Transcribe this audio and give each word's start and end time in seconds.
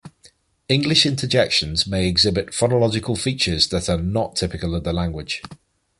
English 0.67 1.05
interjections 1.05 1.85
may 1.85 2.07
exhibit 2.07 2.47
phonological 2.49 3.15
features 3.15 3.67
that 3.67 3.87
are 3.87 3.99
not 3.99 4.35
typical 4.35 4.73
of 4.73 4.83
the 4.83 4.91
language. 4.91 5.43